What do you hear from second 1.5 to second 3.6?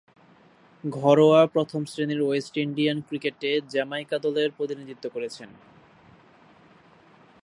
প্রথম-শ্রেণীর West Indian ক্রিকেটে